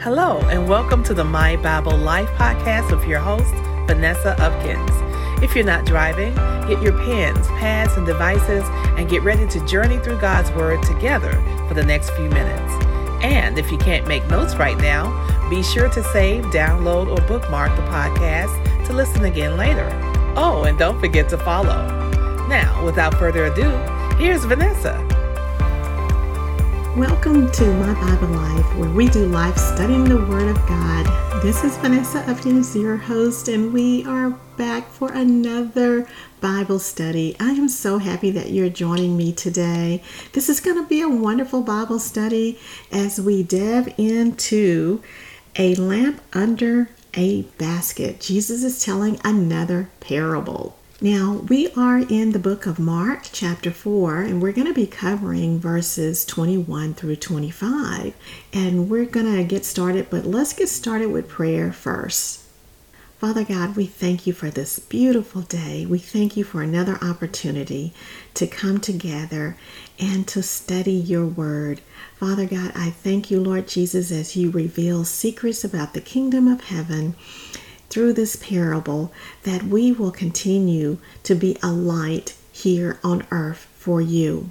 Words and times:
Hello, 0.00 0.38
and 0.48 0.68
welcome 0.68 1.02
to 1.02 1.12
the 1.12 1.24
My 1.24 1.56
Bible 1.56 1.96
Life 1.96 2.28
podcast 2.36 2.96
with 2.96 3.04
your 3.08 3.18
host, 3.18 3.52
Vanessa 3.88 4.36
Upkins. 4.38 5.42
If 5.42 5.56
you're 5.56 5.64
not 5.64 5.86
driving, 5.86 6.36
get 6.68 6.80
your 6.80 6.96
pens, 6.98 7.48
pads, 7.48 7.96
and 7.96 8.06
devices 8.06 8.62
and 8.96 9.10
get 9.10 9.24
ready 9.24 9.44
to 9.48 9.66
journey 9.66 9.98
through 9.98 10.20
God's 10.20 10.52
Word 10.52 10.84
together 10.84 11.32
for 11.66 11.74
the 11.74 11.82
next 11.82 12.10
few 12.10 12.28
minutes. 12.28 12.72
And 13.24 13.58
if 13.58 13.72
you 13.72 13.78
can't 13.78 14.06
make 14.06 14.24
notes 14.28 14.54
right 14.54 14.78
now, 14.78 15.10
be 15.50 15.64
sure 15.64 15.88
to 15.88 16.04
save, 16.12 16.44
download, 16.44 17.08
or 17.08 17.20
bookmark 17.26 17.74
the 17.74 17.82
podcast 17.82 18.86
to 18.86 18.92
listen 18.92 19.24
again 19.24 19.56
later. 19.56 19.88
Oh, 20.36 20.62
and 20.62 20.78
don't 20.78 21.00
forget 21.00 21.28
to 21.30 21.38
follow. 21.38 21.88
Now, 22.46 22.84
without 22.84 23.14
further 23.14 23.46
ado, 23.46 23.68
here's 24.16 24.44
Vanessa. 24.44 25.04
Welcome 26.96 27.50
to 27.52 27.64
My 27.74 27.94
Bible 27.94 28.28
Life, 28.28 28.67
where 28.78 28.90
we 28.90 29.08
do 29.08 29.26
life 29.26 29.56
studying 29.58 30.04
the 30.04 30.16
Word 30.16 30.48
of 30.48 30.66
God. 30.68 31.42
This 31.42 31.64
is 31.64 31.76
Vanessa 31.78 32.22
Upkins, 32.22 32.80
your 32.80 32.96
host, 32.96 33.48
and 33.48 33.72
we 33.72 34.04
are 34.04 34.30
back 34.56 34.88
for 34.88 35.10
another 35.10 36.06
Bible 36.40 36.78
study. 36.78 37.34
I 37.40 37.50
am 37.50 37.68
so 37.68 37.98
happy 37.98 38.30
that 38.30 38.50
you're 38.52 38.68
joining 38.68 39.16
me 39.16 39.32
today. 39.32 40.00
This 40.32 40.48
is 40.48 40.60
going 40.60 40.76
to 40.76 40.88
be 40.88 41.00
a 41.00 41.08
wonderful 41.08 41.62
Bible 41.62 41.98
study 41.98 42.56
as 42.92 43.20
we 43.20 43.42
delve 43.42 43.92
into 43.98 45.02
a 45.56 45.74
lamp 45.74 46.20
under 46.32 46.88
a 47.14 47.42
basket. 47.58 48.20
Jesus 48.20 48.62
is 48.62 48.84
telling 48.84 49.20
another 49.24 49.90
parable. 49.98 50.77
Now, 51.00 51.44
we 51.48 51.70
are 51.74 51.98
in 51.98 52.32
the 52.32 52.40
book 52.40 52.66
of 52.66 52.80
Mark, 52.80 53.28
chapter 53.30 53.70
4, 53.70 54.22
and 54.22 54.42
we're 54.42 54.50
going 54.50 54.66
to 54.66 54.74
be 54.74 54.88
covering 54.88 55.60
verses 55.60 56.24
21 56.24 56.94
through 56.94 57.14
25. 57.14 58.16
And 58.52 58.90
we're 58.90 59.04
going 59.04 59.32
to 59.36 59.44
get 59.44 59.64
started, 59.64 60.10
but 60.10 60.26
let's 60.26 60.52
get 60.52 60.68
started 60.68 61.12
with 61.12 61.28
prayer 61.28 61.72
first. 61.72 62.42
Father 63.18 63.44
God, 63.44 63.76
we 63.76 63.86
thank 63.86 64.26
you 64.26 64.32
for 64.32 64.50
this 64.50 64.80
beautiful 64.80 65.42
day. 65.42 65.86
We 65.86 66.00
thank 66.00 66.36
you 66.36 66.42
for 66.42 66.62
another 66.62 66.98
opportunity 67.00 67.94
to 68.34 68.48
come 68.48 68.80
together 68.80 69.56
and 70.00 70.26
to 70.26 70.42
study 70.42 70.94
your 70.94 71.26
word. 71.26 71.80
Father 72.16 72.46
God, 72.46 72.72
I 72.74 72.90
thank 72.90 73.30
you, 73.30 73.40
Lord 73.40 73.68
Jesus, 73.68 74.10
as 74.10 74.34
you 74.34 74.50
reveal 74.50 75.04
secrets 75.04 75.62
about 75.62 75.94
the 75.94 76.00
kingdom 76.00 76.48
of 76.48 76.62
heaven 76.62 77.14
through 77.90 78.12
this 78.12 78.36
parable 78.36 79.12
that 79.44 79.62
we 79.62 79.92
will 79.92 80.10
continue 80.10 80.98
to 81.22 81.34
be 81.34 81.56
a 81.62 81.72
light 81.72 82.34
here 82.52 82.98
on 83.02 83.26
earth 83.30 83.68
for 83.76 84.00
you. 84.00 84.50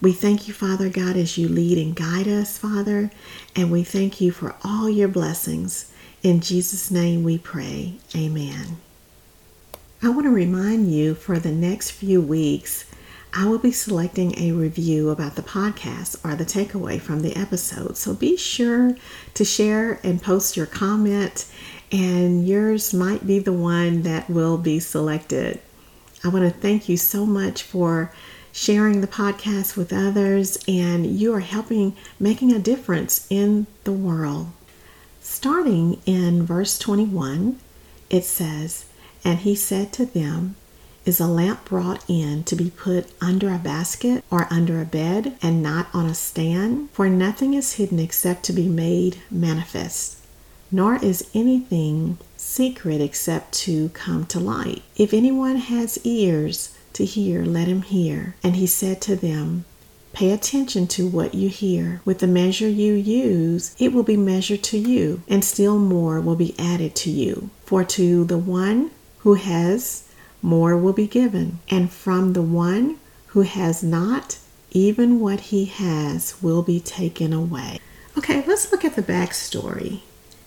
We 0.00 0.12
thank 0.12 0.46
you, 0.46 0.54
Father 0.54 0.90
God, 0.90 1.16
as 1.16 1.38
you 1.38 1.48
lead 1.48 1.78
and 1.78 1.96
guide 1.96 2.28
us, 2.28 2.58
Father, 2.58 3.10
and 3.54 3.72
we 3.72 3.82
thank 3.82 4.20
you 4.20 4.30
for 4.30 4.54
all 4.62 4.90
your 4.90 5.08
blessings. 5.08 5.92
In 6.22 6.40
Jesus' 6.40 6.90
name 6.90 7.22
we 7.22 7.38
pray. 7.38 7.94
Amen. 8.14 8.76
I 10.02 10.10
want 10.10 10.24
to 10.24 10.30
remind 10.30 10.92
you 10.92 11.14
for 11.14 11.38
the 11.38 11.52
next 11.52 11.92
few 11.92 12.20
weeks, 12.20 12.84
I 13.32 13.46
will 13.46 13.58
be 13.58 13.72
selecting 13.72 14.38
a 14.38 14.52
review 14.52 15.10
about 15.10 15.34
the 15.34 15.42
podcast 15.42 16.24
or 16.24 16.34
the 16.34 16.44
takeaway 16.44 17.00
from 17.00 17.22
the 17.22 17.34
episode. 17.34 17.96
So 17.96 18.14
be 18.14 18.36
sure 18.36 18.96
to 19.34 19.44
share 19.44 19.98
and 20.02 20.22
post 20.22 20.56
your 20.56 20.66
comment 20.66 21.46
and 21.92 22.46
yours 22.46 22.92
might 22.92 23.26
be 23.26 23.38
the 23.38 23.52
one 23.52 24.02
that 24.02 24.28
will 24.28 24.58
be 24.58 24.80
selected. 24.80 25.60
I 26.24 26.28
want 26.28 26.44
to 26.44 26.60
thank 26.60 26.88
you 26.88 26.96
so 26.96 27.24
much 27.24 27.62
for 27.62 28.12
sharing 28.52 29.00
the 29.00 29.06
podcast 29.06 29.76
with 29.76 29.92
others, 29.92 30.58
and 30.66 31.06
you 31.06 31.32
are 31.34 31.40
helping 31.40 31.94
making 32.18 32.52
a 32.52 32.58
difference 32.58 33.26
in 33.30 33.66
the 33.84 33.92
world. 33.92 34.48
Starting 35.20 36.00
in 36.06 36.44
verse 36.44 36.78
21, 36.78 37.58
it 38.10 38.24
says, 38.24 38.86
And 39.24 39.40
he 39.40 39.54
said 39.54 39.92
to 39.94 40.06
them, 40.06 40.56
Is 41.04 41.20
a 41.20 41.26
lamp 41.26 41.66
brought 41.66 42.08
in 42.08 42.44
to 42.44 42.56
be 42.56 42.70
put 42.70 43.10
under 43.20 43.52
a 43.52 43.58
basket 43.58 44.24
or 44.30 44.48
under 44.50 44.80
a 44.80 44.86
bed, 44.86 45.36
and 45.42 45.62
not 45.62 45.88
on 45.92 46.06
a 46.06 46.14
stand? 46.14 46.90
For 46.90 47.08
nothing 47.08 47.54
is 47.54 47.74
hidden 47.74 47.98
except 47.98 48.42
to 48.44 48.52
be 48.52 48.68
made 48.68 49.18
manifest 49.30 50.25
nor 50.70 50.96
is 50.96 51.28
anything 51.34 52.18
secret 52.36 53.00
except 53.00 53.52
to 53.52 53.88
come 53.90 54.26
to 54.26 54.40
light. 54.40 54.82
If 54.96 55.12
anyone 55.14 55.56
has 55.56 55.98
ears 56.04 56.76
to 56.94 57.04
hear, 57.04 57.44
let 57.44 57.68
him 57.68 57.82
hear. 57.82 58.36
And 58.42 58.56
he 58.56 58.66
said 58.66 59.00
to 59.02 59.16
them, 59.16 59.64
Pay 60.12 60.30
attention 60.30 60.86
to 60.86 61.06
what 61.06 61.34
you 61.34 61.50
hear. 61.50 62.00
With 62.06 62.20
the 62.20 62.26
measure 62.26 62.68
you 62.68 62.94
use, 62.94 63.76
it 63.78 63.92
will 63.92 64.02
be 64.02 64.16
measured 64.16 64.62
to 64.64 64.78
you, 64.78 65.20
and 65.28 65.44
still 65.44 65.78
more 65.78 66.22
will 66.22 66.36
be 66.36 66.54
added 66.58 66.94
to 66.96 67.10
you. 67.10 67.50
For 67.66 67.84
to 67.84 68.24
the 68.24 68.38
one 68.38 68.92
who 69.18 69.34
has, 69.34 70.08
more 70.40 70.74
will 70.74 70.94
be 70.94 71.06
given, 71.06 71.58
and 71.68 71.92
from 71.92 72.32
the 72.32 72.40
one 72.40 72.96
who 73.26 73.42
has 73.42 73.82
not, 73.82 74.38
even 74.70 75.20
what 75.20 75.40
he 75.40 75.66
has 75.66 76.40
will 76.40 76.62
be 76.62 76.80
taken 76.80 77.34
away. 77.34 77.78
Okay, 78.16 78.42
let's 78.46 78.72
look 78.72 78.86
at 78.86 78.96
the 78.96 79.02
backstory. 79.02 80.00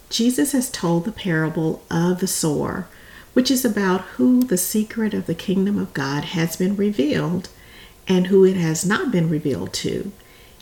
Jesus 0.10 0.54
has 0.54 0.72
told 0.72 1.06
the 1.06 1.12
parable 1.12 1.84
of 1.90 2.20
the 2.20 2.28
sower, 2.28 2.88
which 3.34 3.52
is 3.52 3.64
about 3.64 4.02
who 4.02 4.44
the 4.44 4.58
secret 4.58 5.14
of 5.14 5.28
the 5.28 5.36
kingdom 5.36 5.78
of 5.78 5.94
God 5.94 6.24
has 6.26 6.56
been 6.56 6.76
revealed 6.76 7.50
and 8.08 8.28
who 8.28 8.44
it 8.44 8.58
has 8.58 8.86
not 8.86 9.12
been 9.12 9.30
revealed 9.30 9.72
to. 9.74 10.12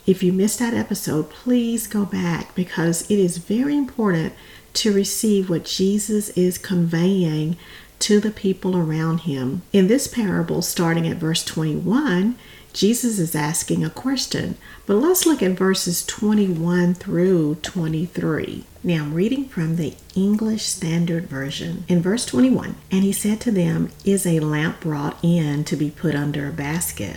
If 0.06 0.22
you 0.22 0.32
missed 0.32 0.58
that 0.58 0.74
episode, 0.74 1.30
please 1.30 1.86
go 1.86 2.04
back 2.04 2.54
because 2.54 3.10
it 3.10 3.18
is 3.18 3.38
very 3.38 3.76
important 3.76 4.34
to 4.74 4.92
receive 4.92 5.50
what 5.50 5.64
Jesus 5.64 6.28
is 6.30 6.58
conveying 6.58 7.56
to 8.00 8.20
the 8.20 8.30
people 8.30 8.76
around 8.76 9.20
him. 9.20 9.62
In 9.72 9.88
this 9.88 10.06
parable, 10.06 10.62
starting 10.62 11.06
at 11.06 11.16
verse 11.16 11.44
21, 11.44 12.36
Jesus 12.78 13.18
is 13.18 13.34
asking 13.34 13.84
a 13.84 13.90
question, 13.90 14.56
but 14.86 14.94
let's 14.94 15.26
look 15.26 15.42
at 15.42 15.58
verses 15.58 16.06
21 16.06 16.94
through 16.94 17.56
23. 17.56 18.66
Now 18.84 19.02
I'm 19.02 19.14
reading 19.14 19.48
from 19.48 19.74
the 19.74 19.96
English 20.14 20.62
Standard 20.62 21.24
Version. 21.24 21.82
In 21.88 22.00
verse 22.00 22.24
21, 22.24 22.76
and 22.92 23.02
he 23.02 23.10
said 23.10 23.40
to 23.40 23.50
them, 23.50 23.90
Is 24.04 24.24
a 24.24 24.38
lamp 24.38 24.78
brought 24.78 25.18
in 25.24 25.64
to 25.64 25.74
be 25.74 25.90
put 25.90 26.14
under 26.14 26.46
a 26.46 26.52
basket 26.52 27.16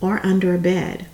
or 0.00 0.24
under 0.24 0.54
a 0.54 0.58
bed, 0.58 1.06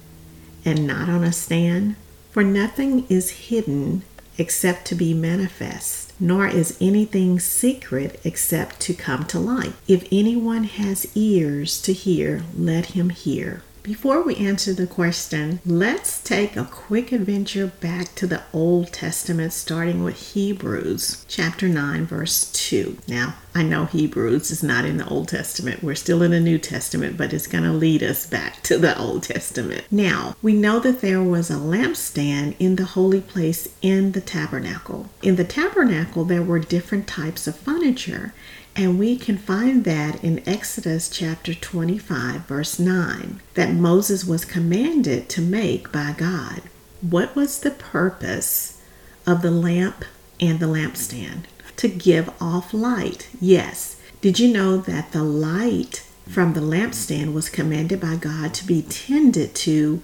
and 0.67 0.87
not 0.87 1.09
on 1.09 1.25
a 1.25 1.33
stand? 1.33 1.97
For 2.31 2.45
nothing 2.45 3.07
is 3.09 3.49
hidden 3.49 4.03
except 4.39 4.87
to 4.87 4.95
be 4.95 5.15
manifest, 5.15 6.13
nor 6.19 6.47
is 6.47 6.77
anything 6.81 7.39
secret 7.41 8.21
except 8.25 8.81
to 8.81 8.95
come 8.95 9.25
to 9.27 9.39
light. 9.39 9.75
If 9.87 10.07
anyone 10.13 10.65
has 10.65 11.07
ears 11.15 11.81
to 11.83 11.93
hear, 11.93 12.43
let 12.57 12.87
him 12.87 13.11
hear. 13.11 13.63
Before 13.83 14.23
we 14.23 14.37
answer 14.37 14.73
the 14.73 14.87
question, 14.87 15.59
let's 15.67 16.23
take 16.23 16.57
a 16.57 16.65
quick 16.71 17.11
adventure 17.11 17.67
back 17.67 18.15
to 18.15 18.29
the 18.29 18.45
Old 18.53 18.93
Testament, 18.93 19.53
starting 19.53 20.05
with 20.05 20.35
Hebrews 20.35 21.27
chapter 21.27 21.67
9, 21.67 22.07
verse 22.07 22.53
2. 22.53 22.99
Now, 23.09 23.35
I 23.57 23.65
know 23.65 23.87
Hebrews 23.87 24.53
is 24.53 24.63
not 24.63 24.85
in 24.85 24.99
the 24.99 25.09
Old 25.09 25.27
Testament, 25.27 25.83
we're 25.83 25.97
still 25.97 26.23
in 26.23 26.31
the 26.31 26.39
New 26.39 26.59
Testament, 26.59 27.17
but 27.17 27.33
it's 27.33 27.49
going 27.49 27.65
to 27.65 27.73
lead 27.73 28.05
us 28.05 28.25
back 28.25 28.63
to 28.63 28.79
the 28.79 28.97
Old 28.97 29.25
Testament. 29.25 29.83
Now, 29.91 30.37
we 30.43 30.53
know 30.53 30.79
that 30.79 31.01
there 31.01 31.23
was 31.23 31.51
a 31.51 31.55
lampstand 31.55 32.55
in 32.61 32.77
the 32.77 32.85
holy 32.85 33.21
place 33.21 33.67
in 33.83 34.13
the 34.13 34.21
tabernacle. 34.21 35.11
In 35.23 35.35
the 35.35 35.45
tabernacle, 35.45 36.25
there 36.25 36.43
were 36.43 36.61
different 36.61 37.09
types 37.09 37.49
of 37.49 37.57
furniture. 37.57 38.33
And 38.75 38.99
we 38.99 39.17
can 39.17 39.37
find 39.37 39.85
that 39.85 40.23
in 40.25 40.47
Exodus 40.49 41.11
chapter 41.11 41.53
25, 41.53 42.47
verse 42.47 42.79
9, 42.79 43.41
that 43.55 43.75
Moses 43.75 44.25
was 44.25 44.47
commanded 44.47 45.29
to 45.31 45.43
make 45.43 45.93
by 45.93 46.15
God. 46.17 46.63
What 47.03 47.37
was 47.37 47.61
the 47.61 47.71
purpose 47.71 48.81
of 49.27 49.43
the 49.43 49.51
lamp 49.51 50.05
and 50.41 50.59
the 50.59 50.67
lampstand? 50.67 51.45
To 51.77 51.89
give 51.89 52.31
off 52.41 52.73
light. 52.73 53.29
Yes. 53.41 54.01
Did 54.23 54.39
you 54.39 54.53
know 54.53 54.79
that 54.79 55.13
the 55.13 55.25
light 55.25 56.07
from 56.29 56.55
the 56.55 56.61
lampstand 56.61 57.35
was 57.35 57.51
commanded 57.51 58.01
by 58.01 58.17
God 58.17 58.55
to 58.55 58.67
be 58.67 58.83
tended 58.83 59.55
to 59.57 60.03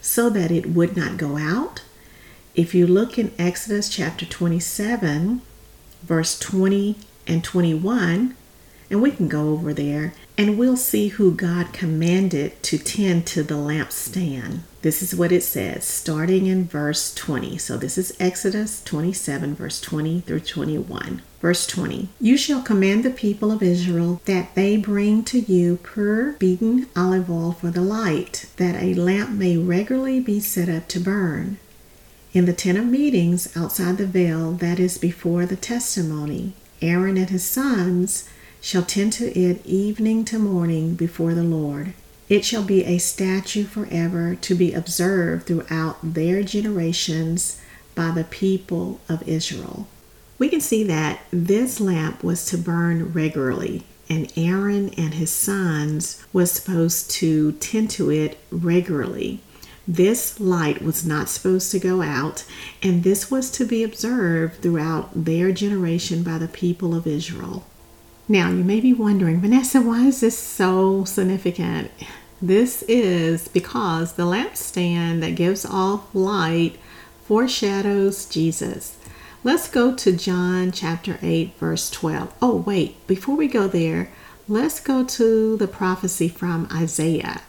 so 0.00 0.28
that 0.30 0.50
it 0.50 0.66
would 0.66 0.96
not 0.96 1.16
go 1.16 1.38
out? 1.38 1.82
If 2.54 2.74
you 2.74 2.86
look 2.86 3.18
in 3.18 3.32
Exodus 3.38 3.88
chapter 3.88 4.26
27, 4.26 5.40
verse 6.02 6.38
20 6.38 6.96
and 7.30 7.44
21, 7.44 8.34
and 8.90 9.00
we 9.00 9.12
can 9.12 9.28
go 9.28 9.50
over 9.50 9.72
there 9.72 10.12
and 10.36 10.58
we'll 10.58 10.76
see 10.76 11.08
who 11.08 11.32
God 11.32 11.72
commanded 11.72 12.60
to 12.64 12.76
tend 12.76 13.24
to 13.28 13.44
the 13.44 13.54
lampstand. 13.54 14.60
This 14.82 15.00
is 15.00 15.14
what 15.14 15.30
it 15.30 15.42
says, 15.42 15.84
starting 15.84 16.46
in 16.46 16.66
verse 16.66 17.14
20. 17.14 17.56
So 17.58 17.76
this 17.76 17.96
is 17.96 18.16
Exodus 18.18 18.82
27, 18.82 19.54
verse 19.54 19.80
20 19.80 20.22
through 20.22 20.40
21. 20.40 21.22
Verse 21.40 21.66
20 21.68 22.08
You 22.20 22.36
shall 22.36 22.62
command 22.62 23.04
the 23.04 23.10
people 23.10 23.52
of 23.52 23.62
Israel 23.62 24.20
that 24.24 24.56
they 24.56 24.76
bring 24.76 25.22
to 25.24 25.38
you 25.38 25.76
pure 25.76 26.32
beaten 26.32 26.88
olive 26.96 27.30
oil 27.30 27.52
for 27.52 27.70
the 27.70 27.80
light, 27.82 28.46
that 28.56 28.82
a 28.82 28.94
lamp 28.94 29.30
may 29.30 29.56
regularly 29.56 30.18
be 30.18 30.40
set 30.40 30.68
up 30.68 30.88
to 30.88 30.98
burn 30.98 31.58
In 32.32 32.46
the 32.46 32.52
tent 32.52 32.78
of 32.78 32.86
meetings 32.86 33.56
outside 33.56 33.98
the 33.98 34.06
veil 34.06 34.52
that 34.52 34.80
is 34.80 34.98
before 34.98 35.46
the 35.46 35.56
testimony, 35.56 36.54
Aaron 36.82 37.16
and 37.16 37.30
his 37.30 37.44
sons 37.44 38.28
shall 38.60 38.82
tend 38.82 39.12
to 39.14 39.38
it 39.38 39.64
evening 39.64 40.24
to 40.26 40.38
morning 40.38 40.94
before 40.94 41.34
the 41.34 41.42
Lord. 41.42 41.94
It 42.28 42.44
shall 42.44 42.62
be 42.62 42.84
a 42.84 42.98
statute 42.98 43.66
forever 43.66 44.36
to 44.36 44.54
be 44.54 44.72
observed 44.72 45.46
throughout 45.46 45.98
their 46.14 46.42
generations 46.42 47.60
by 47.94 48.10
the 48.12 48.24
people 48.24 49.00
of 49.08 49.26
Israel. 49.28 49.88
We 50.38 50.48
can 50.48 50.60
see 50.60 50.84
that 50.84 51.20
this 51.30 51.80
lamp 51.80 52.22
was 52.22 52.46
to 52.46 52.56
burn 52.56 53.12
regularly, 53.12 53.84
and 54.08 54.32
Aaron 54.36 54.90
and 54.96 55.14
his 55.14 55.30
sons 55.30 56.24
was 56.32 56.52
supposed 56.52 57.10
to 57.12 57.52
tend 57.52 57.90
to 57.90 58.10
it 58.10 58.38
regularly. 58.50 59.40
This 59.90 60.38
light 60.38 60.82
was 60.82 61.04
not 61.04 61.28
supposed 61.28 61.72
to 61.72 61.80
go 61.80 62.00
out, 62.00 62.44
and 62.80 63.02
this 63.02 63.28
was 63.28 63.50
to 63.50 63.64
be 63.64 63.82
observed 63.82 64.62
throughout 64.62 65.10
their 65.24 65.50
generation 65.50 66.22
by 66.22 66.38
the 66.38 66.46
people 66.46 66.94
of 66.94 67.08
Israel. 67.08 67.66
Now, 68.28 68.50
you 68.50 68.62
may 68.62 68.78
be 68.78 68.92
wondering, 68.92 69.40
Vanessa, 69.40 69.80
why 69.80 70.06
is 70.06 70.20
this 70.20 70.38
so 70.38 71.02
significant? 71.02 71.90
This 72.40 72.84
is 72.86 73.48
because 73.48 74.12
the 74.12 74.26
lampstand 74.26 75.22
that 75.22 75.34
gives 75.34 75.66
off 75.66 76.14
light 76.14 76.76
foreshadows 77.24 78.26
Jesus. 78.26 78.96
Let's 79.42 79.68
go 79.68 79.96
to 79.96 80.12
John 80.12 80.70
chapter 80.70 81.18
8, 81.20 81.56
verse 81.58 81.90
12. 81.90 82.32
Oh, 82.40 82.58
wait, 82.58 83.04
before 83.08 83.34
we 83.34 83.48
go 83.48 83.66
there, 83.66 84.12
let's 84.46 84.78
go 84.78 85.04
to 85.04 85.56
the 85.56 85.66
prophecy 85.66 86.28
from 86.28 86.68
Isaiah. 86.72 87.42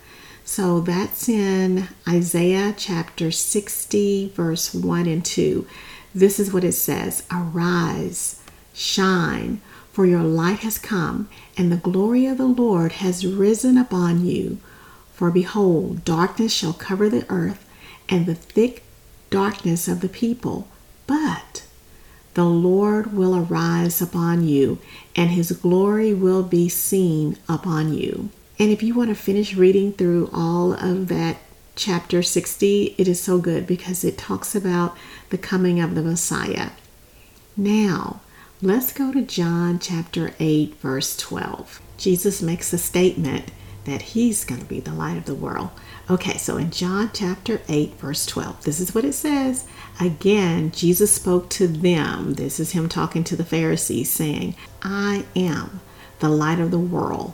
So 0.53 0.81
that's 0.81 1.29
in 1.29 1.87
Isaiah 2.05 2.75
chapter 2.77 3.31
60, 3.31 4.33
verse 4.35 4.73
1 4.73 5.05
and 5.07 5.23
2. 5.23 5.65
This 6.13 6.41
is 6.41 6.51
what 6.51 6.65
it 6.65 6.73
says 6.73 7.23
Arise, 7.31 8.43
shine, 8.73 9.61
for 9.93 10.05
your 10.05 10.23
light 10.23 10.59
has 10.59 10.77
come, 10.77 11.29
and 11.55 11.71
the 11.71 11.77
glory 11.77 12.25
of 12.25 12.37
the 12.37 12.47
Lord 12.47 12.91
has 12.91 13.25
risen 13.25 13.77
upon 13.77 14.25
you. 14.25 14.57
For 15.13 15.31
behold, 15.31 16.03
darkness 16.03 16.51
shall 16.51 16.73
cover 16.73 17.07
the 17.07 17.25
earth, 17.29 17.65
and 18.09 18.25
the 18.25 18.35
thick 18.35 18.83
darkness 19.29 19.87
of 19.87 20.01
the 20.01 20.09
people. 20.09 20.67
But 21.07 21.63
the 22.33 22.43
Lord 22.43 23.13
will 23.13 23.37
arise 23.37 24.01
upon 24.01 24.45
you, 24.45 24.79
and 25.15 25.29
his 25.29 25.53
glory 25.53 26.13
will 26.13 26.43
be 26.43 26.67
seen 26.67 27.37
upon 27.47 27.93
you. 27.93 28.31
And 28.61 28.69
if 28.69 28.83
you 28.83 28.93
want 28.93 29.09
to 29.09 29.15
finish 29.15 29.55
reading 29.55 29.91
through 29.91 30.29
all 30.31 30.73
of 30.73 31.07
that 31.07 31.37
chapter 31.75 32.21
60, 32.21 32.93
it 32.95 33.07
is 33.07 33.19
so 33.19 33.39
good 33.39 33.65
because 33.65 34.03
it 34.03 34.19
talks 34.19 34.53
about 34.53 34.95
the 35.31 35.37
coming 35.39 35.79
of 35.79 35.95
the 35.95 36.03
Messiah. 36.03 36.69
Now, 37.57 38.21
let's 38.61 38.93
go 38.93 39.11
to 39.13 39.23
John 39.23 39.79
chapter 39.79 40.35
8, 40.39 40.75
verse 40.75 41.17
12. 41.17 41.81
Jesus 41.97 42.43
makes 42.43 42.71
a 42.71 42.77
statement 42.77 43.49
that 43.85 44.03
he's 44.03 44.45
going 44.45 44.61
to 44.61 44.67
be 44.67 44.79
the 44.79 44.93
light 44.93 45.17
of 45.17 45.25
the 45.25 45.33
world. 45.33 45.71
Okay, 46.07 46.37
so 46.37 46.57
in 46.57 46.69
John 46.69 47.09
chapter 47.11 47.61
8, 47.67 47.95
verse 47.95 48.27
12, 48.27 48.63
this 48.63 48.79
is 48.79 48.93
what 48.93 49.05
it 49.05 49.13
says. 49.13 49.65
Again, 49.99 50.69
Jesus 50.69 51.11
spoke 51.11 51.49
to 51.49 51.67
them. 51.67 52.35
This 52.35 52.59
is 52.59 52.73
him 52.73 52.89
talking 52.89 53.23
to 53.23 53.35
the 53.35 53.43
Pharisees, 53.43 54.11
saying, 54.11 54.55
I 54.83 55.25
am 55.35 55.81
the 56.19 56.29
light 56.29 56.59
of 56.59 56.69
the 56.69 56.77
world. 56.77 57.33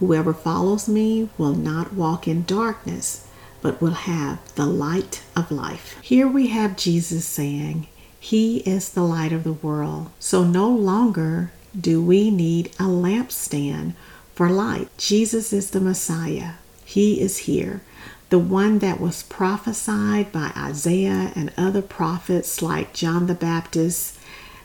Whoever 0.00 0.32
follows 0.32 0.88
me 0.88 1.28
will 1.36 1.54
not 1.54 1.92
walk 1.92 2.26
in 2.26 2.44
darkness, 2.44 3.26
but 3.60 3.82
will 3.82 3.92
have 3.92 4.38
the 4.54 4.64
light 4.64 5.22
of 5.36 5.50
life. 5.50 5.98
Here 6.00 6.26
we 6.26 6.48
have 6.48 6.76
Jesus 6.76 7.26
saying, 7.26 7.86
He 8.18 8.58
is 8.60 8.88
the 8.88 9.02
light 9.02 9.32
of 9.32 9.44
the 9.44 9.52
world. 9.52 10.10
So 10.18 10.42
no 10.42 10.68
longer 10.70 11.52
do 11.78 12.02
we 12.02 12.30
need 12.30 12.68
a 12.78 12.84
lampstand 12.84 13.92
for 14.34 14.48
light. 14.48 14.88
Jesus 14.96 15.52
is 15.52 15.70
the 15.70 15.80
Messiah. 15.80 16.52
He 16.82 17.20
is 17.20 17.38
here. 17.38 17.82
The 18.30 18.38
one 18.38 18.78
that 18.78 19.00
was 19.00 19.24
prophesied 19.24 20.32
by 20.32 20.52
Isaiah 20.56 21.32
and 21.34 21.52
other 21.58 21.82
prophets 21.82 22.62
like 22.62 22.94
John 22.94 23.26
the 23.26 23.34
Baptist 23.34 24.18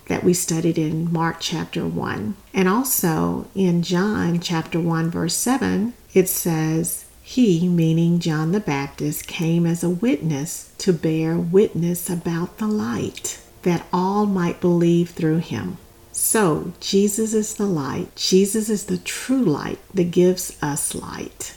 that 0.08 0.24
we 0.24 0.34
studied 0.34 0.78
in 0.78 1.12
Mark 1.12 1.38
chapter 1.40 1.86
1. 1.86 2.36
And 2.54 2.70
also 2.70 3.48
in 3.56 3.82
John 3.82 4.40
chapter 4.40 4.80
1, 4.80 5.10
verse 5.10 5.36
7, 5.36 5.94
it 6.14 6.30
says, 6.30 7.06
He, 7.22 7.68
meaning 7.68 8.20
John 8.20 8.52
the 8.52 8.60
Baptist, 8.60 9.28
came 9.28 9.66
as 9.66 9.84
a 9.84 9.90
witness 9.90 10.72
to 10.80 10.94
bear 10.94 11.38
witness 11.38 12.10
about 12.10 12.58
the 12.58 12.68
light, 12.68 13.42
that 13.64 13.86
all 13.92 14.26
might 14.26 14.62
believe 14.62 15.10
through 15.10 15.40
him. 15.40 15.78
So, 16.12 16.72
Jesus 16.80 17.34
is 17.34 17.56
the 17.56 17.66
light. 17.66 18.16
Jesus 18.16 18.70
is 18.70 18.86
the 18.86 19.00
true 19.00 19.44
light 19.44 19.80
that 19.94 20.12
gives 20.12 20.58
us 20.64 20.96
light. 20.96 21.56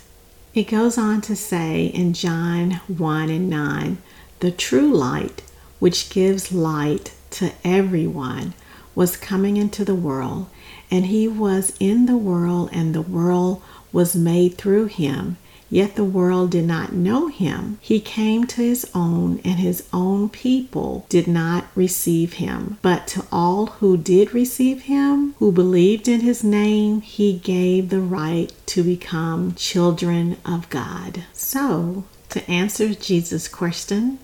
It 0.53 0.65
goes 0.65 0.99
on 0.99 1.21
to 1.23 1.37
say 1.37 1.87
in 1.87 2.15
John 2.15 2.81
1 2.89 3.29
and 3.31 3.49
9, 3.49 3.99
the 4.41 4.51
true 4.51 4.93
light, 4.93 5.43
which 5.79 6.11
gives 6.11 6.51
light 6.51 7.13
to 7.31 7.53
everyone 7.65 8.55
was 8.95 9.17
coming 9.17 9.57
into 9.57 9.85
the 9.85 9.95
world, 9.95 10.49
and 10.91 11.07
he 11.07 11.29
was 11.29 11.73
in 11.79 12.07
the 12.07 12.17
world, 12.17 12.71
and 12.73 12.95
the 12.95 13.03
world 13.03 13.63
was 13.93 14.17
made 14.17 14.57
through 14.59 14.87
him. 14.87 15.37
Yet 15.71 15.97
the 15.97 16.05
world 16.05 16.51
did 16.51 16.65
not 16.65 16.95
know 16.95 17.29
him. 17.29 17.79
He 17.83 18.01
came 18.01 18.47
to 18.47 18.63
his 18.63 18.91
own, 18.95 19.39
and 19.45 19.59
his 19.59 19.85
own 19.93 20.31
people 20.31 21.05
did 21.11 21.27
not 21.29 21.67
receive 21.75 22.35
him. 22.35 22.79
But 22.81 23.07
to 23.09 23.27
all 23.31 23.67
who 23.67 23.99
did 23.99 24.33
receive 24.33 24.83
him, 24.83 25.35
who 25.39 25.53
believed 25.53 26.09
in 26.09 26.21
his 26.21 26.43
name, 26.43 27.03
he 27.03 27.35
gave 27.35 27.91
the 27.91 28.01
right 28.01 28.51
to 28.67 28.83
become 28.83 29.55
children 29.55 30.39
of 30.45 30.71
God. 30.71 31.25
So, 31.35 32.05
to 32.31 32.51
answer 32.51 32.95
Jesus' 32.95 33.47
question, 33.47 34.19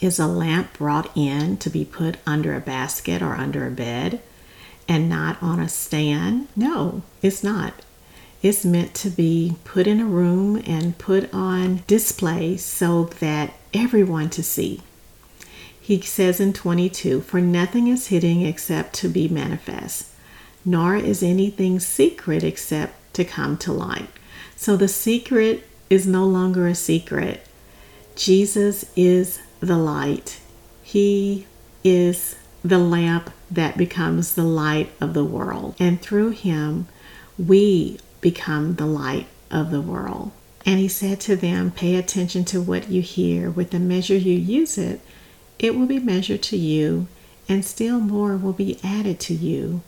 is 0.00 0.18
a 0.18 0.26
lamp 0.26 0.74
brought 0.78 1.14
in 1.16 1.56
to 1.58 1.70
be 1.70 1.84
put 1.84 2.16
under 2.26 2.54
a 2.54 2.60
basket 2.60 3.22
or 3.22 3.34
under 3.34 3.66
a 3.66 3.70
bed 3.70 4.20
and 4.88 5.08
not 5.08 5.42
on 5.42 5.60
a 5.60 5.68
stand? 5.68 6.48
No, 6.54 7.02
it's 7.22 7.42
not. 7.42 7.74
It's 8.42 8.64
meant 8.64 8.94
to 8.96 9.10
be 9.10 9.56
put 9.64 9.86
in 9.86 10.00
a 10.00 10.04
room 10.04 10.62
and 10.66 10.98
put 10.98 11.32
on 11.32 11.82
display 11.86 12.56
so 12.56 13.04
that 13.20 13.54
everyone 13.72 14.30
to 14.30 14.42
see. 14.42 14.82
He 15.80 16.00
says 16.00 16.40
in 16.40 16.52
22, 16.52 17.22
For 17.22 17.40
nothing 17.40 17.86
is 17.88 18.08
hidden 18.08 18.44
except 18.44 18.94
to 18.96 19.08
be 19.08 19.28
manifest, 19.28 20.08
nor 20.64 20.96
is 20.96 21.22
anything 21.22 21.80
secret 21.80 22.44
except 22.44 23.14
to 23.14 23.24
come 23.24 23.56
to 23.58 23.72
light. 23.72 24.08
So 24.56 24.76
the 24.76 24.88
secret 24.88 25.66
is 25.88 26.06
no 26.06 26.24
longer 26.24 26.66
a 26.66 26.74
secret. 26.74 27.46
Jesus 28.16 28.84
is 28.96 29.40
the 29.66 29.76
light. 29.76 30.40
He 30.82 31.46
is 31.84 32.36
the 32.64 32.78
lamp 32.78 33.30
that 33.50 33.76
becomes 33.76 34.34
the 34.34 34.44
light 34.44 34.90
of 35.00 35.14
the 35.14 35.24
world. 35.24 35.76
And 35.78 36.00
through 36.00 36.30
him, 36.30 36.88
we 37.38 37.98
become 38.20 38.76
the 38.76 38.86
light 38.86 39.26
of 39.50 39.70
the 39.70 39.80
world. 39.80 40.32
And 40.64 40.80
he 40.80 40.88
said 40.88 41.20
to 41.20 41.36
them, 41.36 41.70
Pay 41.70 41.94
attention 41.96 42.44
to 42.46 42.60
what 42.60 42.88
you 42.88 43.02
hear. 43.02 43.50
With 43.50 43.70
the 43.70 43.78
measure 43.78 44.16
you 44.16 44.34
use 44.34 44.78
it, 44.78 45.00
it 45.58 45.76
will 45.76 45.86
be 45.86 46.00
measured 46.00 46.42
to 46.44 46.56
you, 46.56 47.06
and 47.48 47.64
still 47.64 48.00
more 48.00 48.36
will 48.36 48.52
be 48.52 48.80
added 48.82 49.20
to 49.20 49.34
you. 49.34 49.82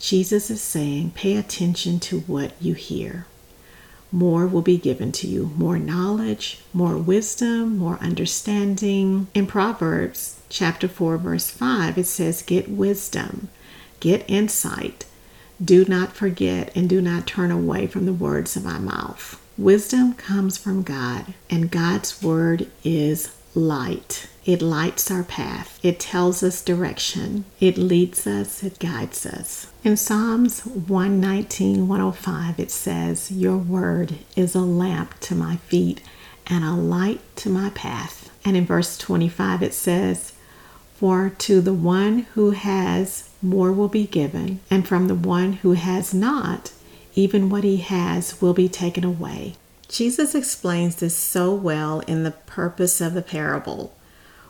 Jesus 0.00 0.50
is 0.50 0.62
saying, 0.62 1.10
Pay 1.10 1.36
attention 1.36 2.00
to 2.00 2.20
what 2.20 2.52
you 2.60 2.74
hear 2.74 3.26
more 4.12 4.46
will 4.46 4.62
be 4.62 4.78
given 4.78 5.12
to 5.12 5.26
you 5.26 5.52
more 5.56 5.78
knowledge, 5.78 6.60
more 6.72 6.96
wisdom, 6.96 7.78
more 7.78 7.98
understanding. 8.00 9.26
In 9.34 9.46
Proverbs 9.46 10.40
chapter 10.48 10.88
4, 10.88 11.18
verse 11.18 11.50
5, 11.50 11.98
it 11.98 12.04
says, 12.04 12.42
Get 12.42 12.68
wisdom, 12.68 13.48
get 14.00 14.24
insight. 14.28 15.04
Do 15.62 15.84
not 15.86 16.12
forget 16.12 16.70
and 16.76 16.88
do 16.88 17.00
not 17.00 17.26
turn 17.26 17.50
away 17.50 17.86
from 17.86 18.06
the 18.06 18.12
words 18.12 18.56
of 18.56 18.64
my 18.64 18.78
mouth. 18.78 19.40
Wisdom 19.58 20.12
comes 20.12 20.58
from 20.58 20.82
God, 20.82 21.32
and 21.48 21.70
God's 21.70 22.22
word 22.22 22.70
is 22.84 23.35
light. 23.56 24.28
It 24.44 24.62
lights 24.62 25.10
our 25.10 25.24
path. 25.24 25.80
It 25.82 25.98
tells 25.98 26.42
us 26.42 26.62
direction. 26.62 27.46
It 27.58 27.78
leads 27.78 28.26
us. 28.26 28.62
It 28.62 28.78
guides 28.78 29.26
us. 29.26 29.68
In 29.82 29.96
Psalms 29.96 30.60
119, 30.64 31.88
105, 31.88 32.60
it 32.60 32.70
says, 32.70 33.32
Your 33.32 33.56
word 33.56 34.18
is 34.36 34.54
a 34.54 34.60
lamp 34.60 35.18
to 35.20 35.34
my 35.34 35.56
feet 35.56 36.00
and 36.46 36.64
a 36.64 36.72
light 36.72 37.20
to 37.36 37.50
my 37.50 37.70
path. 37.70 38.30
And 38.44 38.56
in 38.56 38.66
verse 38.66 38.96
25, 38.98 39.62
it 39.62 39.74
says, 39.74 40.34
For 40.94 41.30
to 41.30 41.60
the 41.60 41.74
one 41.74 42.20
who 42.34 42.52
has, 42.52 43.30
more 43.42 43.72
will 43.72 43.88
be 43.88 44.06
given, 44.06 44.60
and 44.70 44.86
from 44.86 45.08
the 45.08 45.14
one 45.14 45.54
who 45.54 45.72
has 45.72 46.14
not, 46.14 46.72
even 47.14 47.48
what 47.48 47.64
he 47.64 47.78
has 47.78 48.40
will 48.40 48.54
be 48.54 48.68
taken 48.68 49.02
away. 49.02 49.56
Jesus 49.88 50.34
explains 50.34 50.96
this 50.96 51.16
so 51.16 51.54
well 51.54 52.00
in 52.00 52.24
the 52.24 52.32
purpose 52.32 53.00
of 53.00 53.14
the 53.14 53.22
parable. 53.22 53.94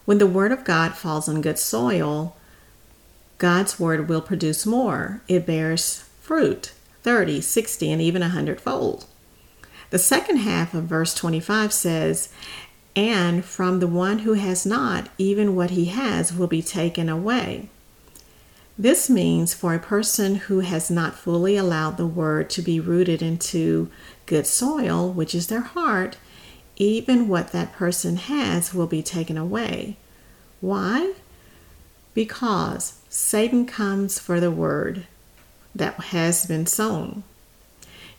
When 0.05 0.19
the 0.19 0.26
Word 0.26 0.52
of 0.52 0.64
God 0.64 0.95
falls 0.95 1.28
on 1.28 1.40
good 1.40 1.59
soil, 1.59 2.37
God's 3.38 3.78
Word 3.78 4.09
will 4.09 4.23
produce 4.23 4.64
more. 4.64 5.21
It 5.28 5.45
bears 5.45 6.05
fruit 6.21 6.73
30, 7.02 7.40
60, 7.40 7.93
and 7.93 8.02
even 8.02 8.23
a 8.23 8.31
hundredfold. 8.31 9.07
The 9.90 9.99
second 9.99 10.38
half 10.38 10.75
of 10.75 10.85
verse 10.85 11.14
25 11.14 11.73
says, 11.73 12.31
And 12.95 13.45
from 13.45 13.78
the 13.81 13.87
one 13.87 14.21
who 14.21 14.33
has 14.33 14.66
not, 14.66 15.09
even 15.19 15.55
what 15.55 15.71
he 15.71 15.87
has 15.87 16.33
will 16.33 16.49
be 16.49 16.62
taken 16.62 17.09
away. 17.09 17.69
This 18.78 19.09
means 19.09 19.54
for 19.54 19.75
a 19.75 19.78
person 19.78 20.35
who 20.35 20.61
has 20.61 20.90
not 20.90 21.14
fully 21.14 21.56
allowed 21.56 21.97
the 21.97 22.06
word 22.06 22.50
to 22.50 22.62
be 22.62 22.78
rooted 22.78 23.23
into 23.23 23.90
good 24.26 24.47
soil, 24.47 25.11
which 25.11 25.35
is 25.35 25.47
their 25.47 25.62
heart, 25.62 26.18
even 26.76 27.26
what 27.26 27.52
that 27.52 27.73
person 27.73 28.16
has 28.16 28.75
will 28.75 28.87
be 28.87 29.02
taken 29.02 29.38
away. 29.38 29.97
Why? 30.61 31.14
Because 32.12 32.99
Satan 33.09 33.66
comes 33.66 34.18
for 34.18 34.40
the 34.40 34.50
word 34.50 35.06
that 35.75 35.95
has 35.95 36.45
been 36.45 36.66
sown. 36.66 37.23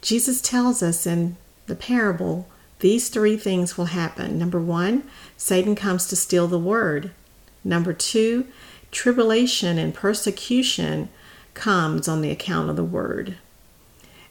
Jesus 0.01 0.41
tells 0.41 0.81
us 0.81 1.05
in 1.05 1.37
the 1.67 1.75
parable 1.75 2.47
these 2.79 3.09
three 3.09 3.37
things 3.37 3.77
will 3.77 3.85
happen. 3.85 4.37
Number 4.37 4.59
one, 4.59 5.03
Satan 5.35 5.75
comes 5.75 6.07
to 6.07 6.15
steal 6.15 6.47
the 6.47 6.59
word. 6.59 7.11
Number 7.63 7.93
two, 7.93 8.47
tribulation 8.97 9.77
and 9.77 9.93
persecution 9.93 11.07
comes 11.53 12.07
on 12.07 12.21
the 12.21 12.31
account 12.31 12.67
of 12.67 12.75
the 12.75 12.83
word. 12.83 13.37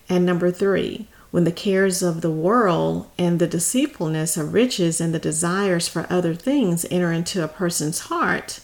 And 0.09 0.27
number 0.27 0.51
three, 0.51 1.07
when 1.31 1.45
the 1.45 1.53
cares 1.53 2.03
of 2.03 2.21
the 2.21 2.33
world 2.33 3.09
and 3.17 3.39
the 3.39 3.47
deceitfulness 3.47 4.37
of 4.37 4.53
riches 4.53 5.01
and 5.01 5.15
the 5.15 5.21
desires 5.21 5.87
for 5.87 6.05
other 6.11 6.35
things 6.35 6.85
enter 6.91 7.13
into 7.13 7.45
a 7.45 7.49
person's 7.49 8.01
heart, 8.11 8.59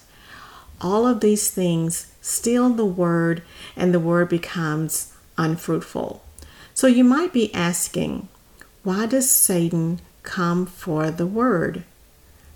all 0.80 1.06
of 1.06 1.20
these 1.20 1.52
things 1.52 2.12
steal 2.20 2.70
the 2.70 2.84
word 2.84 3.44
and 3.76 3.94
the 3.94 4.00
word 4.00 4.28
becomes 4.28 5.14
unfruitful. 5.38 6.20
So 6.74 6.88
you 6.88 7.04
might 7.04 7.32
be 7.32 7.54
asking, 7.54 8.26
why 8.82 9.06
does 9.06 9.30
Satan 9.30 10.00
come 10.24 10.66
for 10.66 11.12
the 11.12 11.28
word? 11.28 11.84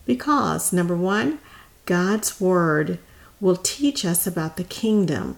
Because, 0.05 0.73
number 0.73 0.97
one, 0.97 1.39
God's 1.85 2.41
word 2.41 2.99
will 3.41 3.57
teach 3.57 4.05
us 4.05 4.27
about 4.27 4.57
the 4.57 4.65
kingdom, 4.65 5.37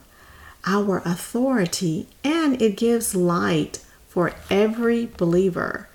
our 0.64 0.98
authority, 1.04 2.06
and 2.22 2.60
it 2.60 2.76
gives 2.76 3.14
light 3.14 3.84
for 4.08 4.32
every 4.50 5.06
believer. 5.06 5.88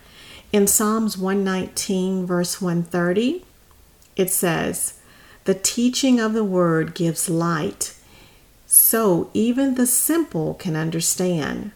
In 0.52 0.68
Psalms 0.68 1.18
119, 1.18 2.26
verse 2.26 2.62
130, 2.62 3.44
it 4.16 4.30
says, 4.30 5.00
The 5.46 5.56
teaching 5.56 6.20
of 6.20 6.34
the 6.34 6.44
word 6.44 6.94
gives 6.94 7.30
light, 7.30 7.96
so 8.68 9.30
even 9.34 9.76
the 9.76 9.88
simple 9.88 10.54
can 10.54 10.76
understand. 10.76 11.72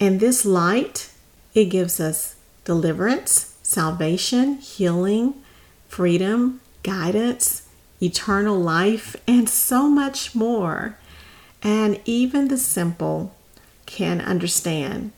And 0.00 0.20
this 0.20 0.44
light, 0.44 1.10
it 1.54 1.66
gives 1.66 2.00
us 2.00 2.36
deliverance, 2.64 3.56
salvation, 3.62 4.56
healing, 4.56 5.34
freedom, 5.88 6.60
guidance, 6.82 7.67
eternal 8.00 8.58
life, 8.58 9.16
and 9.26 9.48
so 9.48 9.88
much 9.88 10.34
more. 10.34 10.96
And 11.62 12.00
even 12.04 12.48
the 12.48 12.58
simple 12.58 13.34
can 13.86 14.20
understand. 14.20 15.12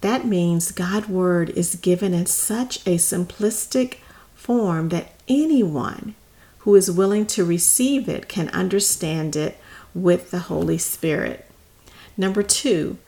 That 0.00 0.26
means 0.26 0.72
God's 0.72 1.08
word 1.08 1.50
is 1.50 1.74
given 1.76 2.14
in 2.14 2.26
such 2.26 2.78
a 2.86 2.96
simplistic 2.96 3.96
form 4.34 4.90
that 4.90 5.12
anyone 5.26 6.14
who 6.58 6.74
is 6.74 6.90
willing 6.90 7.26
to 7.26 7.44
receive 7.44 8.08
it 8.08 8.28
can 8.28 8.48
understand 8.50 9.34
it 9.34 9.58
with 9.94 10.30
the 10.30 10.40
Holy 10.40 10.78
Spirit. 10.78 11.46
Number 12.16 12.42
two, 12.42 12.98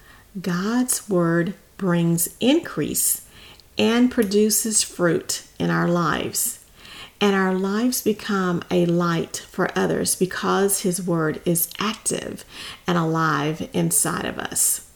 God's 0.41 1.09
word 1.09 1.55
brings 1.77 2.35
increase 2.41 3.27
and 3.77 4.11
produces 4.11 4.83
fruit 4.83 5.45
in 5.59 5.71
our 5.71 5.89
lives 5.89 6.60
and 7.21 7.37
our 7.37 7.55
lives 7.55 8.01
become 8.01 8.63
a 8.71 8.87
light 8.87 9.45
for 9.51 9.71
others 9.77 10.17
because 10.17 10.81
His 10.81 11.03
Word 11.03 11.43
is 11.45 11.69
active 11.79 12.45
and 12.87 12.97
alive 12.97 13.69
inside 13.73 14.25
of 14.25 14.39
us. 14.39 14.91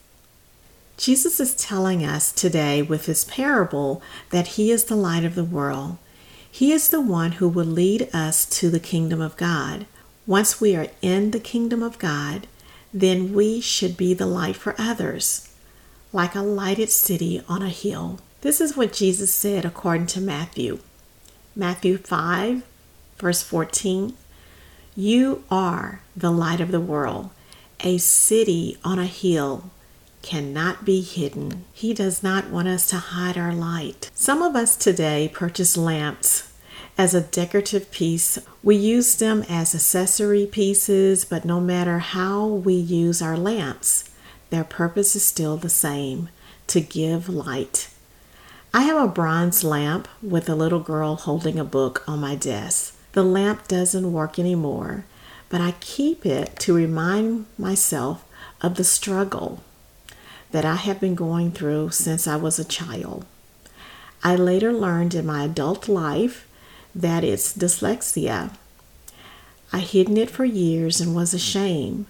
Jesus 0.96 1.38
is 1.40 1.54
telling 1.54 2.04
us 2.04 2.32
today 2.32 2.80
with 2.80 3.06
this 3.06 3.24
parable 3.24 4.00
that 4.30 4.48
He 4.48 4.70
is 4.70 4.84
the 4.84 4.96
light 4.96 5.24
of 5.24 5.34
the 5.34 5.44
world. 5.44 5.98
He 6.50 6.72
is 6.72 6.88
the 6.88 7.00
one 7.00 7.32
who 7.32 7.48
will 7.48 7.64
lead 7.64 8.08
us 8.14 8.46
to 8.60 8.70
the 8.70 8.80
kingdom 8.80 9.20
of 9.20 9.36
God. 9.36 9.86
Once 10.26 10.60
we 10.60 10.74
are 10.74 10.88
in 11.02 11.32
the 11.32 11.40
kingdom 11.40 11.82
of 11.82 11.98
God, 11.98 12.46
then 12.92 13.34
we 13.34 13.60
should 13.60 13.96
be 13.96 14.14
the 14.14 14.26
light 14.26 14.54
for 14.56 14.74
others, 14.78 15.52
like 16.12 16.34
a 16.34 16.40
lighted 16.40 16.88
city 16.90 17.42
on 17.48 17.60
a 17.60 17.68
hill. 17.68 18.20
This 18.40 18.60
is 18.60 18.76
what 18.76 18.92
Jesus 18.92 19.34
said 19.34 19.64
according 19.64 20.06
to 20.08 20.20
Matthew 20.20 20.78
Matthew 21.56 21.98
5, 21.98 22.64
verse 23.18 23.42
14. 23.44 24.14
You 24.96 25.44
are 25.50 26.00
the 26.16 26.32
light 26.32 26.60
of 26.60 26.72
the 26.72 26.80
world. 26.80 27.30
A 27.80 27.98
city 27.98 28.76
on 28.82 28.98
a 28.98 29.06
hill 29.06 29.70
cannot 30.20 30.84
be 30.84 31.00
hidden. 31.00 31.64
He 31.72 31.94
does 31.94 32.24
not 32.24 32.50
want 32.50 32.66
us 32.66 32.88
to 32.88 32.96
hide 32.96 33.38
our 33.38 33.54
light. 33.54 34.10
Some 34.14 34.42
of 34.42 34.56
us 34.56 34.76
today 34.76 35.30
purchase 35.32 35.76
lamps 35.76 36.52
as 36.98 37.14
a 37.14 37.20
decorative 37.20 37.90
piece. 37.92 38.36
We 38.62 38.74
use 38.74 39.14
them 39.14 39.44
as 39.48 39.76
accessory 39.76 40.46
pieces, 40.46 41.24
but 41.24 41.44
no 41.44 41.60
matter 41.60 42.00
how 42.00 42.46
we 42.46 42.74
use 42.74 43.22
our 43.22 43.36
lamps, 43.36 44.10
their 44.50 44.64
purpose 44.64 45.14
is 45.14 45.24
still 45.24 45.56
the 45.56 45.68
same 45.68 46.30
to 46.66 46.80
give 46.80 47.28
light. 47.28 47.93
I 48.76 48.80
have 48.80 49.00
a 49.00 49.06
bronze 49.06 49.62
lamp 49.62 50.08
with 50.20 50.48
a 50.48 50.56
little 50.56 50.80
girl 50.80 51.14
holding 51.14 51.60
a 51.60 51.64
book 51.64 52.02
on 52.08 52.18
my 52.18 52.34
desk. 52.34 52.96
The 53.12 53.22
lamp 53.22 53.68
doesn't 53.68 54.12
work 54.12 54.36
anymore, 54.36 55.04
but 55.48 55.60
I 55.60 55.76
keep 55.78 56.26
it 56.26 56.58
to 56.58 56.74
remind 56.74 57.46
myself 57.56 58.24
of 58.60 58.74
the 58.74 58.82
struggle 58.82 59.62
that 60.50 60.64
I 60.64 60.74
have 60.74 60.98
been 60.98 61.14
going 61.14 61.52
through 61.52 61.90
since 61.90 62.26
I 62.26 62.34
was 62.34 62.58
a 62.58 62.64
child. 62.64 63.24
I 64.24 64.34
later 64.34 64.72
learned 64.72 65.14
in 65.14 65.24
my 65.24 65.44
adult 65.44 65.86
life 65.86 66.44
that 66.96 67.22
it's 67.22 67.56
dyslexia. 67.56 68.56
I 69.72 69.78
hidden 69.78 70.16
it 70.16 70.30
for 70.30 70.44
years 70.44 71.00
and 71.00 71.14
was 71.14 71.32
ashamed. 71.32 72.06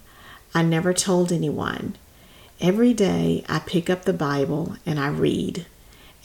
I 0.54 0.62
never 0.62 0.94
told 0.94 1.30
anyone. 1.30 1.96
Every 2.58 2.94
day 2.94 3.44
I 3.50 3.58
pick 3.58 3.90
up 3.90 4.06
the 4.06 4.14
Bible 4.14 4.78
and 4.86 4.98
I 4.98 5.08
read 5.08 5.66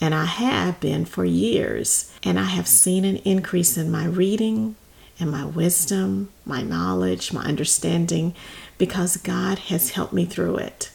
and 0.00 0.14
I 0.14 0.24
have 0.24 0.80
been 0.80 1.04
for 1.04 1.24
years. 1.24 2.12
And 2.22 2.38
I 2.38 2.44
have 2.44 2.66
seen 2.66 3.04
an 3.04 3.16
increase 3.16 3.76
in 3.76 3.90
my 3.90 4.06
reading 4.06 4.76
and 5.18 5.30
my 5.30 5.44
wisdom, 5.44 6.30
my 6.44 6.62
knowledge, 6.62 7.32
my 7.32 7.44
understanding, 7.44 8.34
because 8.78 9.18
God 9.18 9.58
has 9.58 9.90
helped 9.90 10.12
me 10.12 10.24
through 10.24 10.56
it. 10.56 10.90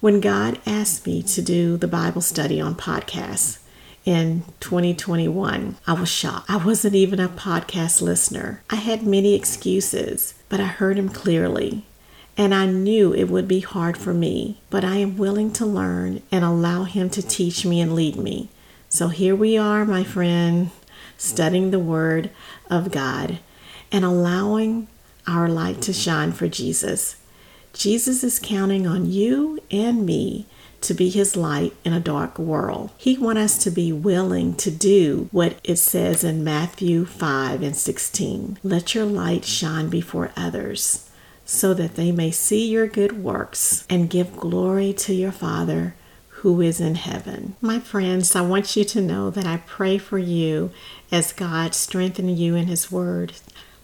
When 0.00 0.20
God 0.20 0.60
asked 0.66 1.06
me 1.06 1.22
to 1.22 1.40
do 1.40 1.76
the 1.76 1.88
Bible 1.88 2.20
study 2.20 2.60
on 2.60 2.74
podcasts 2.74 3.60
in 4.04 4.42
2021, 4.60 5.76
I 5.86 5.92
was 5.94 6.10
shocked. 6.10 6.50
I 6.50 6.56
wasn't 6.56 6.94
even 6.94 7.20
a 7.20 7.28
podcast 7.28 8.02
listener. 8.02 8.62
I 8.68 8.76
had 8.76 9.06
many 9.06 9.34
excuses, 9.34 10.34
but 10.48 10.60
I 10.60 10.66
heard 10.66 10.98
Him 10.98 11.08
clearly 11.08 11.86
and 12.36 12.54
I 12.54 12.66
knew 12.66 13.14
it 13.14 13.24
would 13.24 13.46
be 13.46 13.60
hard 13.60 13.96
for 13.96 14.12
me, 14.12 14.60
but 14.70 14.84
I 14.84 14.96
am 14.96 15.16
willing 15.16 15.52
to 15.54 15.66
learn 15.66 16.22
and 16.32 16.44
allow 16.44 16.84
Him 16.84 17.08
to 17.10 17.22
teach 17.22 17.64
me 17.64 17.80
and 17.80 17.94
lead 17.94 18.16
me. 18.16 18.48
So 18.88 19.08
here 19.08 19.36
we 19.36 19.56
are, 19.56 19.84
my 19.84 20.04
friend, 20.04 20.70
studying 21.16 21.70
the 21.70 21.78
Word 21.78 22.30
of 22.68 22.90
God 22.90 23.38
and 23.92 24.04
allowing 24.04 24.88
our 25.26 25.48
light 25.48 25.80
to 25.82 25.92
shine 25.92 26.32
for 26.32 26.48
Jesus. 26.48 27.16
Jesus 27.72 28.22
is 28.22 28.38
counting 28.38 28.86
on 28.86 29.10
you 29.10 29.58
and 29.70 30.04
me 30.04 30.46
to 30.80 30.94
be 30.94 31.08
his 31.08 31.34
light 31.34 31.72
in 31.82 31.92
a 31.92 32.00
dark 32.00 32.38
world. 32.38 32.90
He 32.98 33.16
wants 33.16 33.40
us 33.40 33.64
to 33.64 33.70
be 33.70 33.90
willing 33.90 34.54
to 34.56 34.70
do 34.70 35.28
what 35.32 35.56
it 35.64 35.76
says 35.76 36.22
in 36.22 36.44
Matthew 36.44 37.06
5 37.06 37.62
and 37.62 37.74
16. 37.74 38.58
Let 38.62 38.94
your 38.94 39.06
light 39.06 39.44
shine 39.44 39.88
before 39.88 40.30
others 40.36 41.08
so 41.44 41.74
that 41.74 41.94
they 41.94 42.10
may 42.10 42.30
see 42.30 42.68
your 42.68 42.86
good 42.86 43.22
works 43.22 43.86
and 43.90 44.10
give 44.10 44.36
glory 44.36 44.92
to 44.92 45.14
your 45.14 45.32
Father 45.32 45.94
who 46.28 46.60
is 46.60 46.80
in 46.80 46.94
heaven. 46.94 47.56
My 47.60 47.78
friends, 47.78 48.36
I 48.36 48.42
want 48.42 48.76
you 48.76 48.84
to 48.84 49.00
know 49.00 49.30
that 49.30 49.46
I 49.46 49.58
pray 49.66 49.96
for 49.96 50.18
you 50.18 50.70
as 51.10 51.32
God 51.32 51.74
strengthens 51.74 52.38
you 52.38 52.54
in 52.54 52.66
His 52.66 52.92
Word. 52.92 53.32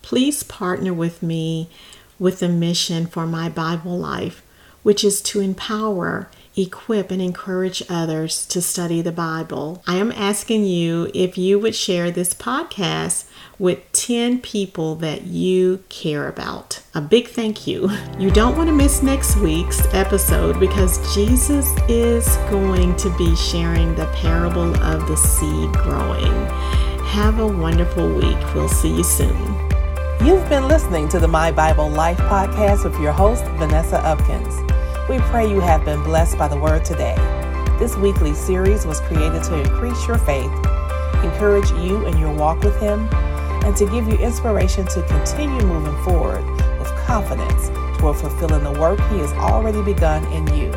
Please 0.03 0.43
partner 0.43 0.93
with 0.93 1.23
me 1.23 1.71
with 2.19 2.41
the 2.41 2.49
mission 2.49 3.07
for 3.07 3.27
my 3.27 3.49
Bible 3.49 3.99
life, 3.99 4.43
which 4.83 5.03
is 5.05 5.23
to 5.23 5.41
empower 5.41 6.29
equip 6.61 7.11
and 7.11 7.21
encourage 7.21 7.83
others 7.89 8.47
to 8.47 8.61
study 8.61 9.03
the 9.03 9.13
Bible. 9.13 9.83
I 9.87 9.97
am 9.97 10.13
asking 10.13 10.65
you 10.65 11.11
if 11.15 11.37
you 11.39 11.59
would 11.59 11.75
share 11.75 12.11
this 12.11 12.35
podcast 12.35 13.25
with 13.59 13.81
10 13.93 14.41
people 14.41 14.95
that 14.97 15.23
you 15.23 15.85
care 15.89 16.29
about. 16.29 16.83
A 16.95 17.01
big 17.01 17.29
thank 17.29 17.67
you. 17.67 17.91
You 18.19 18.31
don't 18.31 18.57
want 18.57 18.69
to 18.69 18.75
miss 18.75 19.03
next 19.03 19.37
week's 19.37 19.85
episode 19.95 20.59
because 20.59 21.15
Jesus 21.15 21.69
is 21.89 22.27
going 22.51 22.97
to 22.97 23.17
be 23.19 23.37
sharing 23.37 23.95
the 23.95 24.07
parable 24.15 24.75
of 24.83 25.07
the 25.09 25.17
seed 25.17 25.73
growing. 25.73 26.33
Have 27.07 27.39
a 27.39 27.47
wonderful 27.47 28.09
week. 28.15 28.39
We'll 28.55 28.69
see 28.69 28.97
you 28.97 29.05
soon. 29.05 29.71
You've 30.25 30.49
been 30.49 30.69
listening 30.69 31.09
to 31.09 31.19
the 31.19 31.29
My 31.29 31.51
Bible 31.51 31.89
Life 31.89 32.19
podcast 32.19 32.85
with 32.85 32.99
your 33.01 33.13
host, 33.13 33.45
Vanessa 33.57 33.99
Upkins. 34.01 34.70
We 35.11 35.19
pray 35.23 35.51
you 35.51 35.59
have 35.59 35.85
been 35.85 36.05
blessed 36.05 36.39
by 36.39 36.47
the 36.47 36.57
word 36.57 36.85
today. 36.85 37.17
This 37.81 37.97
weekly 37.97 38.33
series 38.33 38.87
was 38.87 39.01
created 39.01 39.43
to 39.43 39.59
increase 39.59 40.07
your 40.07 40.19
faith, 40.19 40.53
encourage 41.25 41.69
you 41.73 42.07
in 42.07 42.17
your 42.17 42.33
walk 42.33 42.61
with 42.63 42.79
Him, 42.79 43.09
and 43.65 43.77
to 43.77 43.87
give 43.87 44.07
you 44.07 44.17
inspiration 44.19 44.87
to 44.87 45.03
continue 45.09 45.67
moving 45.67 46.01
forward 46.05 46.45
with 46.79 46.87
confidence 47.07 47.71
toward 47.99 48.19
fulfilling 48.19 48.63
the 48.63 48.79
work 48.79 49.01
He 49.11 49.19
has 49.19 49.33
already 49.33 49.83
begun 49.83 50.25
in 50.33 50.47
you. 50.55 50.73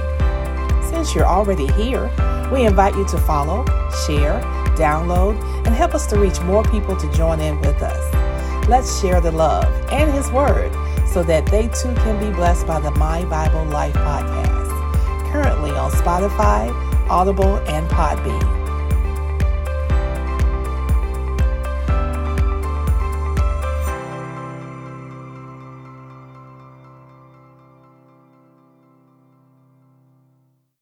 Since 0.82 1.14
you're 1.14 1.28
already 1.28 1.72
here, 1.74 2.10
we 2.52 2.66
invite 2.66 2.96
you 2.96 3.06
to 3.10 3.20
follow, 3.20 3.64
share, 4.08 4.42
download, 4.76 5.40
and 5.68 5.76
help 5.76 5.94
us 5.94 6.08
to 6.08 6.20
reach 6.20 6.42
more 6.42 6.64
people 6.64 6.96
to 6.96 7.12
join 7.12 7.40
in 7.40 7.62
with 7.62 7.84
us. 7.84 8.68
Let's 8.68 9.00
share 9.00 9.22
the 9.22 9.32
love 9.32 9.72
and 9.92 10.12
His 10.12 10.32
Word 10.32 10.74
so 11.14 11.22
that 11.22 11.46
they 11.46 11.68
too 11.68 11.94
can 11.94 12.20
be 12.20 12.36
blessed 12.36 12.66
by 12.66 12.80
the 12.80 12.90
My 12.92 13.24
Bible 13.26 13.66
Life 13.66 13.94
podcast, 13.94 15.32
currently 15.32 15.70
on 15.70 15.92
Spotify, 15.92 16.74
Audible, 17.08 17.60
and 17.68 17.88
Podbean. 17.90 18.63